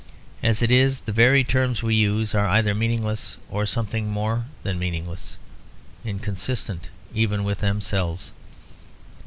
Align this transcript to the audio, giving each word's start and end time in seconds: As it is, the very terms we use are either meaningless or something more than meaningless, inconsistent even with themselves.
As 0.41 0.63
it 0.63 0.71
is, 0.71 1.01
the 1.01 1.11
very 1.11 1.43
terms 1.43 1.83
we 1.83 1.93
use 1.93 2.33
are 2.33 2.47
either 2.47 2.73
meaningless 2.73 3.37
or 3.51 3.67
something 3.67 4.09
more 4.09 4.45
than 4.63 4.79
meaningless, 4.79 5.37
inconsistent 6.03 6.89
even 7.13 7.43
with 7.43 7.59
themselves. 7.59 8.31